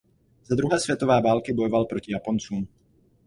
Za 0.45 0.55
druhé 0.55 0.79
světové 0.79 1.21
války 1.21 1.53
bojoval 1.53 1.85
proti 1.85 2.11
Japoncům. 2.11 2.67